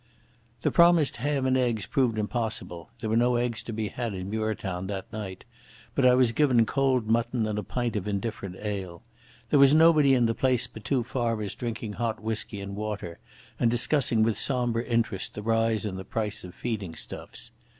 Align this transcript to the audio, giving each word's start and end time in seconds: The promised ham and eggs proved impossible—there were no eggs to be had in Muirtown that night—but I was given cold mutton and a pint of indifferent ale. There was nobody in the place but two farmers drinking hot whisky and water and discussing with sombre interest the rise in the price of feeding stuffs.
The 0.63 0.71
promised 0.71 1.17
ham 1.17 1.45
and 1.45 1.55
eggs 1.55 1.85
proved 1.85 2.17
impossible—there 2.17 3.07
were 3.11 3.15
no 3.15 3.35
eggs 3.35 3.61
to 3.61 3.71
be 3.71 3.89
had 3.89 4.15
in 4.15 4.31
Muirtown 4.31 4.87
that 4.87 5.13
night—but 5.13 6.03
I 6.03 6.15
was 6.15 6.31
given 6.31 6.65
cold 6.65 7.05
mutton 7.05 7.45
and 7.45 7.59
a 7.59 7.63
pint 7.63 7.95
of 7.95 8.07
indifferent 8.07 8.55
ale. 8.59 9.03
There 9.51 9.59
was 9.59 9.75
nobody 9.75 10.15
in 10.15 10.25
the 10.25 10.33
place 10.33 10.65
but 10.65 10.83
two 10.85 11.03
farmers 11.03 11.53
drinking 11.53 11.93
hot 12.01 12.19
whisky 12.19 12.61
and 12.61 12.75
water 12.75 13.19
and 13.59 13.69
discussing 13.69 14.23
with 14.23 14.39
sombre 14.39 14.83
interest 14.83 15.35
the 15.35 15.43
rise 15.43 15.85
in 15.85 15.97
the 15.97 16.03
price 16.03 16.43
of 16.43 16.55
feeding 16.55 16.95
stuffs. 16.95 17.51